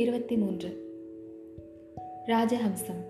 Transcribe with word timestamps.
இருபத்தி 0.00 0.36
மூன்று. 0.36 0.68
ராஜஹம்சம். 2.26 3.00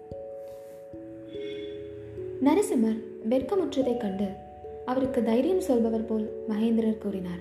நரசிம்மர் 2.45 3.03
வெட்கமுற்றதைக் 3.29 3.97
கண்டு 3.97 4.27
அவருக்கு 4.85 5.23
தைரியம் 5.23 5.61
சொல்பவர் 5.61 6.05
போல் 6.05 6.45
மகேந்திரர் 6.49 6.99
கூறினார். 6.99 7.39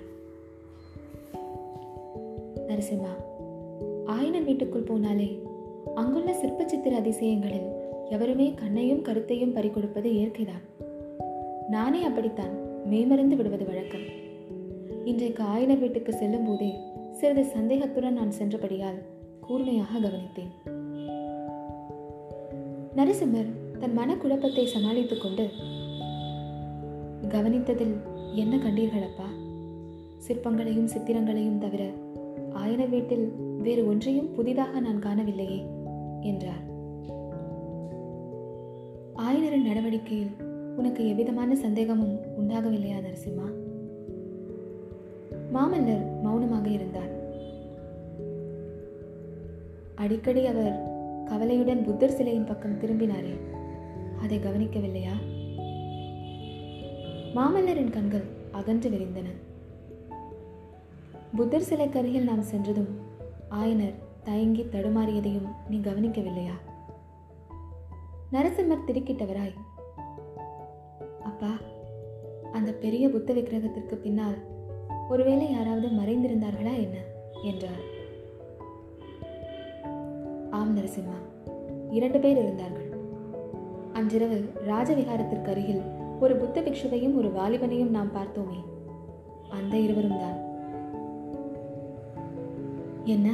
நரசிம்மா 2.68 3.14
ஆயனர் 4.06 4.44
வீட்டுக்குள் 4.44 4.84
போனாலே 4.84 5.40
அங்குள்ள 5.96 6.34
சிற்ப 6.34 6.68
சித்திர 6.68 7.00
அதிசயங்களில் 7.00 7.72
எவருமே 8.10 8.54
கண்ணையும் 8.54 9.02
கருத்தையும் 9.02 9.56
பறிகொடுப்பது 9.56 10.06
இயற்கைதான். 10.06 10.86
நானே 11.70 12.04
அப்படித்தான் 12.04 12.56
மேமறந்து 12.90 13.36
விடுவது 13.36 13.66
வழக்கம். 13.66 14.06
இன்றைக்கு 15.06 15.44
ஆயனர் 15.44 15.80
வீட்டுக்கு 15.80 16.14
செல்லும் 16.14 16.46
போதே 16.46 16.74
சிறிது 17.12 17.46
சந்தேகத்துடன் 17.46 18.14
நான் 18.14 18.32
சென்றபடியால் 18.32 19.18
கூர்மையாக 19.50 20.00
கவனித்தேன். 20.00 20.52
நரசிம்மர் 22.96 23.78
தன் 23.80 23.98
மனக்குழப்பத்தை 23.98 24.66
சமாளித்துக் 24.66 25.22
கொண்டு 25.22 25.50
கவனித்ததில் 27.28 27.96
என்ன 28.36 28.58
கண்டீர்களப்பா? 28.58 29.28
சிற்பங்களையும் 30.28 30.86
சித்திரங்களையும் 30.86 31.58
தவிர 31.58 31.90
ஆயன 32.54 32.90
வீட்டில் 32.90 33.32
வேறு 33.62 33.88
ஒன்றையும் 33.88 34.34
புதிதாக 34.36 34.80
நான் 34.80 35.00
காணவில்லையே 35.00 35.66
என்றார். 36.22 36.66
ஆயனரின் 39.16 39.68
நடவடிக்கையில் 39.68 40.32
உனக்கு 40.78 41.10
எவ்விதமான 41.10 41.56
சந்தேகமும் 41.56 42.20
உண்டாகவில்லையா 42.42 43.00
நரசிம்மா? 43.00 43.50
மாமல்லர் 45.54 46.22
மௌனமாக 46.22 46.68
இருந்தார். 46.68 47.19
அடிக்கடி 50.00 50.46
அவர் 50.46 50.84
கவலையுடன் 51.26 51.84
புத்தர் 51.84 52.12
சிலையின் 52.12 52.44
பக்கம் 52.44 52.80
திரும்பினாரே. 52.80 53.40
அதை 54.22 54.40
கவனிக்கவில்லையா? 54.40 55.12
மாமல்லரின் 57.36 57.90
கண்கள் 57.90 58.24
அகன்று 58.52 58.90
விரிந்தன. 58.90 59.26
புத்தர் 61.36 61.62
சிலைக்கு 61.62 62.00
அருகில் 62.00 62.24
நாம் 62.24 62.42
சென்றதும் 62.42 63.00
ஆயனர் 63.52 63.94
தயங்கி 64.24 64.62
தடுமாறியதையும் 64.62 65.48
நீ 65.70 65.78
கவனிக்கவில்லையா? 65.78 66.54
நரசிம்மர் 68.32 68.88
திடுக்கிட்டவராய். 68.88 69.54
அப்பா 71.24 71.52
அந்த 72.52 72.72
பெரிய 72.72 73.10
புத்த 73.10 73.34
விக்கிரகத்திற்கு 73.34 73.96
பின்னால் 73.96 74.38
ஒருவேளை 75.10 75.52
யாராவது 75.52 75.88
மறைந்திருந்தார்களா 75.88 76.74
என்ன? 76.74 76.98
என்றார். 77.44 77.98
ராம் 80.70 80.72
நரசிம்மா 80.72 81.16
இரண்டு 81.90 82.20
பேர் 82.20 82.38
இருந்தார்கள். 82.38 82.98
அன்றிரவு 83.94 84.52
ராஜவிகாரத்திற்கு 84.68 85.50
அருகில் 85.50 85.82
ஒரு 86.20 86.36
புத்த 86.36 86.62
பிக்ஷுவையும் 86.62 87.16
ஒரு 87.16 87.30
வாலிபனையும் 87.30 87.90
நாம் 87.90 88.08
பார்த்தோமே. 88.08 88.64
அந்த 89.50 89.78
இருவரும் 89.78 90.20
தான். 90.20 90.38
என்ன? 93.04 93.34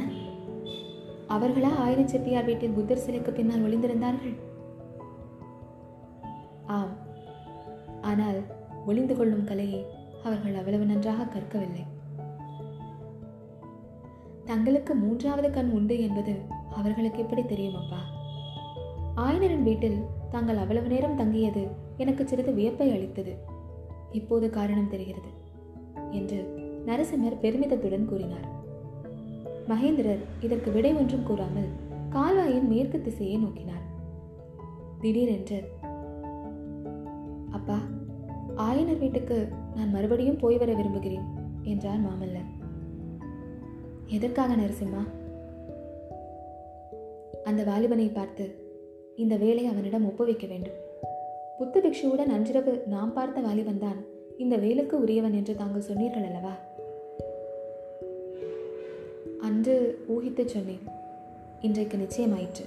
அவர்களா 1.28 1.76
ஆயிர 1.76 2.06
செட்டியார் 2.06 2.44
வீட்டில் 2.44 2.70
புத்தர் 2.70 2.98
சிலைக்கு 2.98 3.32
பின்னால் 3.32 3.62
ஒளிந்திருந்தார்கள்? 3.62 4.36
ஆம். 6.66 6.92
ஆனால் 8.00 8.42
ஒளிந்து 8.86 9.16
கொள்ளும் 9.16 9.44
கலையை 9.44 9.86
அவர்கள் 10.24 10.54
அவ்வளவு 10.54 10.84
நன்றாக 10.84 11.24
கற்கவில்லை. 11.24 11.84
தங்களுக்கு 14.44 14.94
மூன்றாவது 14.94 15.50
கண் 15.50 15.70
உண்டு 15.70 16.00
என்பது 16.00 16.54
அவர்களுக்கு 16.78 17.18
எப்படி 17.18 17.42
தெரியும் 17.44 17.78
அப்பா 17.82 18.00
ஆயனரின் 19.24 19.62
வீட்டில் 19.62 19.98
தாங்கள் 20.30 20.56
அவ்வளவு 20.56 20.88
நேரம் 20.88 21.16
தங்கியது 21.16 21.62
எனக்கு 21.96 22.22
சிறிது 22.26 22.52
வியப்பை 22.52 22.88
அளித்தது. 22.90 23.32
இப்போது 24.10 24.46
காரணம் 24.50 24.90
தெரிகிறது 24.90 25.30
என்று 26.10 26.38
நரசிம்மர் 26.86 27.40
பெருமிதத்துடன் 27.42 28.04
கூறினார். 28.04 28.46
மகேந்திரர் 29.68 30.22
இதற்கு 30.40 30.70
விடை 30.72 30.92
ஒன்றும் 30.92 31.22
கூறாமல் 31.22 31.70
கால்வாயின் 32.10 32.68
மேற்கு 32.68 32.98
திசையை 33.00 33.36
நோக்கினார். 33.36 33.84
திடீரென்று 35.00 35.58
அப்பா 37.50 37.78
ஆயனர் 38.56 38.98
வீட்டுக்கு 38.98 39.38
நான் 39.74 39.90
மறுபடியும் 39.90 40.38
போய் 40.38 40.56
வர 40.56 40.72
விரும்புகிறேன் 40.72 41.26
என்றார் 41.62 42.04
மாமல்லர். 42.06 42.50
எதற்காக 44.06 44.54
நரசிம்மா? 44.56 45.02
அந்த 47.48 47.62
வாலிபனை 47.64 48.10
பார்த்து 48.12 48.44
இந்த 49.16 49.36
வேலை 49.36 49.66
அவனிடம் 49.66 50.06
ஒப்புவிக்க 50.08 50.46
வேண்டும். 50.46 50.78
புத்த 51.58 51.80
பிக்ஷுவுடன் 51.80 52.32
அன்றிரவு 52.36 52.82
நாம் 52.86 53.12
பார்த்த 53.12 53.40
வாலிபன் 53.40 53.78
தான் 53.78 54.00
இந்த 54.36 54.56
வேலுக்கு 54.56 54.92
உரியவன் 54.92 55.32
என்று 55.32 55.54
தாங்கள் 55.54 55.86
சொன்னீர்கள் 55.88 56.22
அல்லவா? 56.22 56.54
அன்று 59.40 59.98
ஊகித்து 60.08 60.44
சொன்னேன். 60.44 60.82
இன்றைக்கு 61.60 61.96
நிச்சயமாயிற்று. 61.96 62.66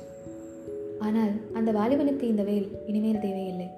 ஆனால் 0.99 1.33
அந்த 1.53 1.71
வாலிபனுக்கு 1.71 2.25
இந்த 2.27 2.43
வேல் 2.43 2.67
இனிமேல் 2.85 3.19
தேவையில்லை. 3.19 3.69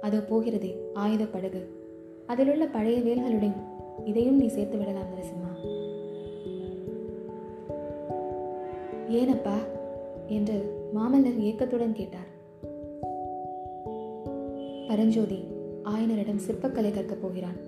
அதோ 0.00 0.20
போகிறதே 0.20 0.72
ஆயுத 0.94 1.24
படகு. 1.24 1.62
அதிலுள்ள 2.26 2.66
பழைய 2.66 3.00
வேல்களுடன் 3.00 3.56
இதையும் 4.04 4.36
நீ 4.36 4.48
சேர்த்து 4.48 4.78
விடலாம் 4.78 5.10
நரசிம்மா. 5.12 5.52
ஏனப்பா 9.18 9.58
என்று 10.28 10.56
மாமல்லர் 10.94 11.38
ஏக்கத்துடன் 11.38 11.92
கேட்டார். 11.92 12.30
பரஞ்சோதி 14.88 15.40
ஆயனரிடம் 15.84 16.44
சிற்பக்கலை 16.46 16.90
கற்கப் 16.90 17.22
போகிறான். 17.22 17.58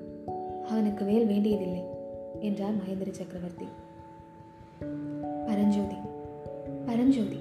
அவனுக்கு 0.69 1.05
வேல் 1.05 1.27
வேண்டியதில்லை 1.27 1.83
என்றார் 2.41 2.75
மகேந்திர 2.75 3.11
சக்கரவர்த்தி. 3.11 3.69
பரஞ்சோதி 5.47 5.99
பரஞ்சோதி 6.87 7.41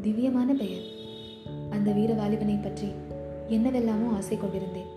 திவ்யமான 0.00 0.54
பெயர். 0.54 0.86
அந்த 1.70 1.92
வீர 1.92 2.14
வாலிபனை 2.14 2.62
பற்றி 2.62 2.88
என்னவெல்லாமோ 3.48 4.14
ஆசை 4.14 4.36
கொண்டிருந்தேன். 4.36 4.90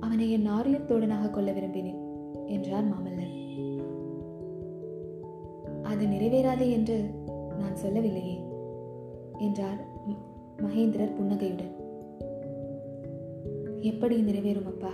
அவனை 0.00 0.30
என் 0.30 0.46
ஆரியர் 0.46 0.88
தோழனாக 0.88 1.30
கொள்ள 1.30 1.52
விரும்பினேன் 1.52 2.00
என்றார் 2.46 2.88
மாமல்லர். 2.88 3.34
அது 5.82 6.06
நிறைவேறாதே 6.06 6.70
என்று 6.70 6.96
நான் 7.58 7.76
சொல்லவில்லையே. 7.76 8.36
என்றார் 9.38 9.84
மகேந்திரர் 10.56 11.14
புன்னகையுடன். 11.14 11.74
எப்படி 13.80 14.22
நிறைவேறும் 14.22 14.66
அப்பா. 14.66 14.90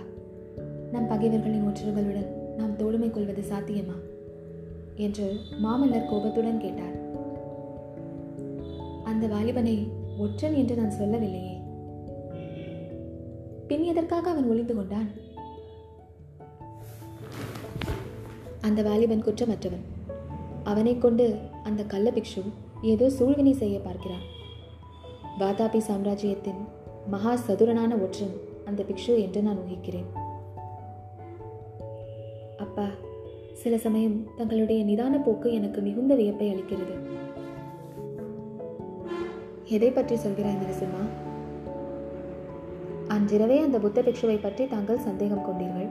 நம் 0.91 1.07
பகைவர்களின் 1.07 1.67
ஒற்றர்களுடன் 1.67 2.27
நாம் 2.57 2.75
தோழமை 2.75 3.09
கொள்வது 3.09 3.41
சாத்தியமா? 3.41 3.95
என்று 4.95 5.35
மாமல்லர் 5.63 6.09
கோபத்துடன் 6.09 6.59
கேட்டார். 6.59 7.09
அந்த 9.03 9.27
வாலிபனை 9.27 9.87
ஒற்றன் 10.19 10.53
என்று 10.53 10.75
நான் 10.75 10.91
சொல்லவில்லையே. 10.91 11.57
பின் 13.67 13.83
எதற்காக 13.83 14.29
அவன் 14.29 14.49
ஒளிந்து 14.49 14.75
கொண்டான்? 14.75 15.07
அந்த 18.61 18.83
வாலிபன் 18.83 19.23
குற்றமற்றவன். 19.23 20.13
அவனை 20.63 20.97
கொண்டு 20.97 21.37
அந்த 21.63 21.83
கள்ள 21.83 22.11
பிக்ஷு 22.11 22.43
ஏதோ 22.81 23.09
சூழ்வினை 23.09 23.51
செய்ய 23.51 23.79
பார்க்கிறான் 23.79 24.23
வாதாபி 25.39 25.77
சாம்ராஜ்யத்தின் 25.77 26.61
மகா 27.09 27.33
சதுரனான 27.47 28.01
ஒற்றன் 28.01 28.33
அந்த 28.65 28.83
பிக்ஷு 28.83 29.21
என்று 29.21 29.41
நான் 29.41 29.57
ஊகிக்கிறேன். 29.57 30.07
அப்பா 32.57 32.87
சில 33.53 33.77
சமயம் 33.77 34.27
தங்களுடைய 34.35 34.85
நிதான 34.85 35.23
போக்கு 35.23 35.53
எனக்கு 35.53 35.81
மிகுந்த 35.81 36.15
வியப்பை 36.15 36.47
அளிக்கிறது. 36.53 36.95
எதை 39.65 39.91
பற்றி 39.91 40.15
சொல்கிறாய் 40.15 40.59
நரசிம்மா? 40.61 41.03
அன்றிரவே 43.07 43.59
அந்த 43.59 43.79
புத்த 43.79 44.01
பிக்ஷுவை 44.01 44.41
பற்றி 44.41 44.67
தாங்கள் 44.67 44.97
சந்தேகம் 44.97 45.45
கொண்டீர்கள். 45.45 45.89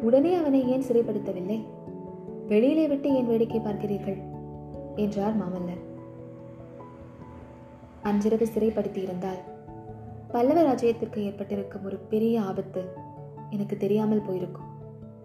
உடனே 0.00 0.34
அவனை 0.34 0.68
ஏன் 0.68 0.86
சிறைப்படுத்தவில்லை? 0.88 1.60
வெளியிலே 2.46 2.86
விட்டு 2.86 3.14
ஏன் 3.14 3.26
வேடிக்கை 3.26 3.60
பார்க்கிறீர்கள் 3.60 4.20
என்றார் 4.96 5.36
மாமல்லர். 5.36 5.82
அன்றிரவு 8.02 8.48
சிறைப்படுத்தி 8.54 8.96
இருந்தால் 8.96 9.36
பல்லவ 10.28 10.62
ராஜ்யத்திற்கு 10.62 11.18
ஏற்பட்டிருக்கும் 11.18 11.84
ஒரு 11.84 11.96
பெரிய 11.96 12.42
ஆபத்து 12.42 12.84
எனக்கு 13.50 13.76
தெரியாமல் 13.76 14.20
போயிருக்கும் 14.20 14.64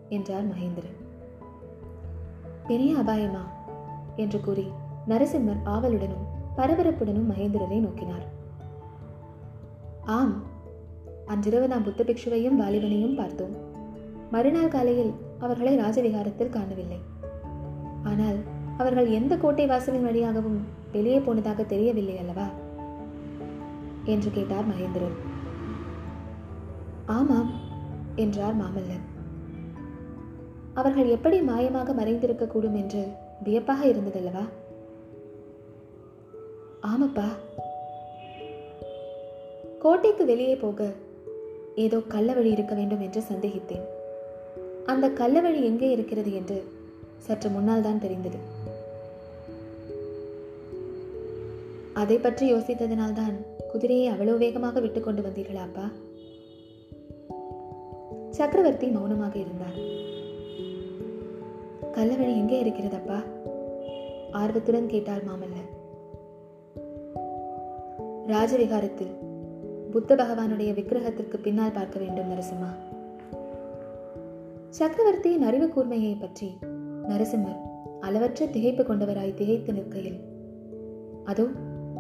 என்றார் 0.09 0.47
மகேந்திரன். 0.47 0.97
பெரிய 2.67 2.95
அபாயமா? 2.95 3.43
என்று 4.15 4.39
கூறி 4.39 4.67
நரசிம்மர் 5.07 5.61
ஆவலுடனும் 5.65 6.25
பரபரப்புடனும் 6.57 7.29
மகேந்திரரை 7.29 7.79
நோக்கினார். 7.79 8.27
ஆம் 10.03 10.43
அன்றிரவு 11.25 11.67
நாம் 11.67 11.83
புத்த 11.83 12.03
பிக்ஷுவையும் 12.03 12.59
வாலிபனையும் 12.59 13.15
பார்த்தோம். 13.15 13.55
மறுநாள் 14.31 14.67
காலையில் 14.67 15.13
அவர்களை 15.39 15.77
ராஜவிகாரத்தில் 15.77 16.49
காணவில்லை. 16.49 16.99
ஆனால் 18.03 18.35
அவர்கள் 18.77 19.07
எந்த 19.07 19.37
கோட்டை 19.37 19.65
வாசலின் 19.65 20.03
வழியாகவும் 20.03 20.65
வெளியே 20.91 21.19
போனதாக 21.19 21.63
தெரியவில்லை 21.63 22.17
அல்லவா? 22.17 22.47
என்று 24.07 24.31
கேட்டார் 24.31 24.69
மகேந்திரன். 24.69 25.17
ஆமாம் 27.05 27.51
என்றார் 28.15 28.57
மாமல்லன். 28.57 29.05
அவர்கள் 30.73 31.07
எப்படி 31.07 31.37
மாயமாக 31.41 31.93
மறைந்திருக்கக்கூடும் 31.93 32.75
என்று 32.75 33.01
வியப்பாக 33.43 33.85
இருந்ததல்லவா? 33.85 34.45
ஆமப்பா. 36.81 37.27
கோட்டைக்கு 39.79 40.25
வெளியே 40.25 40.55
போக 40.55 40.89
ஏதோ 41.75 41.97
கள்ள 42.07 42.33
வழி 42.33 42.51
இருக்க 42.51 42.75
வேண்டும் 42.75 43.01
என்று 43.01 43.21
சந்தேகித்தேன். 43.21 43.85
அந்த 44.85 45.09
கள்ள 45.09 45.41
வழி 45.41 45.63
எங்கே 45.65 45.89
இருக்கிறது 45.91 46.33
என்று 46.33 46.57
சற்று 47.17 47.49
முன்னால் 47.49 47.81
தான் 47.81 47.99
தெரிந்தது. 47.99 48.39
அதை 51.93 52.17
பற்றி 52.17 52.53
யோசித்ததினால்தான் 52.53 53.37
குதிரையை 53.71 54.07
அவ்வளவு 54.07 54.37
வேகமாக 54.37 54.79
விட்டு 54.79 55.01
கொண்டு 55.01 55.21
வந்தீர்களா 55.21 55.63
அப்பா? 55.63 55.85
சக்கரவர்த்தி 58.29 58.87
மௌனமாக 58.87 59.39
இருந்தார். 59.39 59.77
கல்லவழி 61.91 62.33
எங்கே 62.35 62.63
இருக்கிறதப்பா 62.63 63.19
ஆர்வத்துடன் 64.31 64.87
கேட்டார் 64.87 65.23
மாமல்ல. 65.23 65.57
ராஜவிகாரத்தில் 68.27 69.13
புத்த 69.91 70.15
பகவானுடைய 70.15 70.71
விக்கிரகத்திற்கு 70.73 71.37
பின்னால் 71.37 71.71
பார்க்க 71.71 71.99
வேண்டும் 71.99 72.31
நரசிம்மா. 72.31 72.71
சக்கரவர்த்தியின் 74.69 75.41
அறிவு 75.41 75.67
கூர்மையை 75.67 76.15
பற்றி 76.19 76.57
நரசிம்மர் 77.07 77.61
அளவற்ற 77.99 78.45
திகைப்பு 78.45 78.83
கொண்டவராய் 78.83 79.33
திகைத்து 79.33 79.73
நிற்கையில் 79.73 80.19
அதோ 81.23 81.45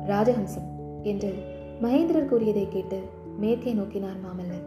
ராஜஹம்சம் 0.07 0.67
என்று 1.03 1.56
மகேந்திரர் 1.81 2.25
கூறியதை 2.25 2.67
கேட்டு 2.69 3.01
மேற்கே 3.37 3.73
நோக்கினார் 3.73 4.19
மாமல்லர். 4.23 4.65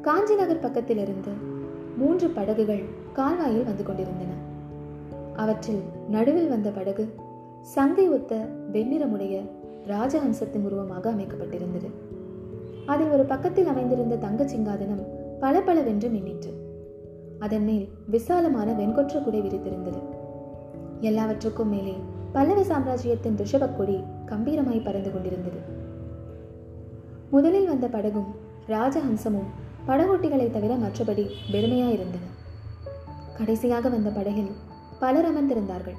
காஞ்சி 0.00 0.34
நகர் 0.34 0.60
பக்கத்திலிருந்து 0.60 1.32
மூன்று 1.96 2.28
படகுகள் 2.28 2.82
கால்வாயில் 3.12 3.64
வந்து 3.64 3.82
கொண்டிருந்தன. 3.82 4.30
அவற்றில் 5.36 5.82
நடுவில் 6.08 6.48
வந்த 6.48 6.70
படகு 6.70 7.14
சங்கை 7.60 8.08
ஒத்த 8.08 8.48
வெண்ணிறமுடைய 8.72 9.50
ராஜஹம்சத்தின் 9.86 10.62
உருவமாக 10.62 11.10
அமைக்கப்பட்டிருந்தது. 11.10 11.90
அதில் 12.86 13.10
ஒரு 13.10 13.24
பக்கத்தில் 13.24 13.66
அமைந்திருந்த 13.66 14.16
தங்க 14.16 14.44
சிங்காதனம் 14.44 15.06
பல 15.40 15.62
பலவென்று 15.62 16.08
மின்னிற்று. 16.08 16.52
அதன் 17.38 17.64
மேல் 17.64 17.88
விசாலமான 18.06 18.72
வெண்கொற்ற 18.72 19.22
குடை 19.22 19.40
விரித்திருந்தது. 19.40 20.02
எல்லாவற்றுக்கும் 21.00 21.68
மேலே 21.68 21.94
பல்லவ 22.32 22.64
சாம்ராஜ்யத்தின் 22.64 23.36
ரிஷபக் 23.36 23.76
கொடி 23.76 24.02
கம்பீரமாய் 24.26 24.84
பறந்து 24.84 25.12
கொண்டிருந்தது. 25.12 25.73
முதலில் 27.30 27.66
வந்த 27.66 27.86
படகும் 27.86 28.34
ராஜஹம்சமும் 28.68 29.50
படகோட்டிகளை 29.86 30.50
தவிர 30.50 30.76
மற்றபடி 30.76 31.30
வெறுமையாயிருந்தன. 31.52 32.26
கடைசியாக 33.36 33.88
வந்த 33.88 34.10
படகில் 34.10 34.50
பலர் 34.98 35.26
அமர்ந்திருந்தார்கள். 35.26 35.96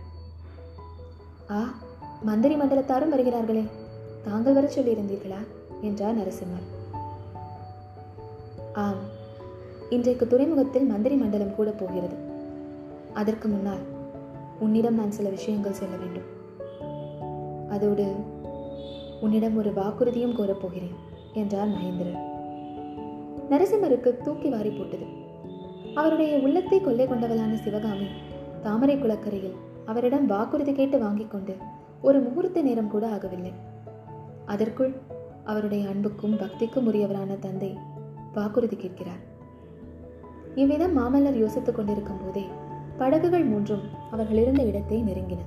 ஆ 1.49 1.73
மந்திரி 2.21 2.55
மண்டலத்தாரும் 2.55 3.13
வருகிறார்களே 3.13 3.69
தாங்கள் 4.23 4.53
வர 4.53 4.67
சொல்லியிருந்தீர்களா? 4.67 5.47
என்றார் 5.81 6.17
நரசிம்மர். 6.17 6.93
ஆம் 8.73 8.97
இன்றைக்கு 9.89 10.27
துறைமுகத்தில் 10.27 10.85
மந்திரி 10.85 11.15
மண்டலம் 11.15 11.55
கூட 11.55 11.71
போகிறது. 11.71 12.15
அதற்கு 13.13 13.47
முன்னால் 13.47 13.79
உன்னிடம் 14.59 14.95
நான் 14.95 15.11
சில 15.11 15.29
விஷயங்கள் 15.29 15.73
சொல்ல 15.73 15.95
வேண்டும். 15.95 16.33
அதோடு 17.69 18.15
உன்னிடம் 19.21 19.57
ஒரு 19.57 19.69
வாக்குறுதியும் 19.69 20.37
கோரப்போகிறேன் 20.37 20.95
என்றார் 21.35 21.67
மகேந்திரன். 21.67 22.21
நரசிம்மருக்கு 23.49 24.21
தூக்கி 24.21 24.49
வாரி 24.49 24.69
போட்டது. 24.69 25.05
அவருடைய 25.93 26.37
உள்ளத்தை 26.37 26.81
கொள்ளை 26.81 27.05
கொண்டவளான 27.07 27.53
சிவகாமி 27.53 28.07
தாமரை 28.61 28.95
குளக்கரையில் 28.97 29.55
அவரிடம் 29.85 30.25
வாக்குறுதி 30.25 30.73
கேட்டு 30.73 30.99
வாங்கிக் 30.99 31.31
கொண்டு 31.31 31.55
ஒரு 32.01 32.19
முகூர்த்த 32.19 32.61
நேரம் 32.61 32.87
கூட 32.87 33.07
ஆகவில்லை. 33.07 33.53
அதற்குள் 34.45 34.93
அவருடைய 35.43 35.89
அன்புக்கும் 35.89 36.39
பக்திக்கும் 36.39 36.87
உரியவரான 36.91 37.39
தந்தை 37.39 37.77
வாக்குறுதி 38.33 38.75
கேட்கிறார். 38.75 39.23
இவ்விதம் 40.55 40.97
மாமல்லர் 40.97 41.39
யோசித்துக் 41.39 41.75
கொண்டிருக்கும் 41.75 42.21
போதே 42.25 42.45
படகுகள் 42.97 43.43
மூன்றும் 43.43 43.85
அவர்கள் 44.11 44.37
இருந்த 44.37 44.63
இடத்தை 44.63 45.03
நெருங்கின. 45.03 45.41